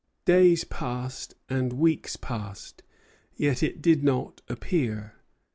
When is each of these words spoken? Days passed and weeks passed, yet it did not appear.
Days 0.25 0.63
passed 0.63 1.35
and 1.47 1.73
weeks 1.73 2.15
passed, 2.15 2.81
yet 3.35 3.61
it 3.61 3.83
did 3.83 4.03
not 4.03 4.41
appear. 4.49 5.13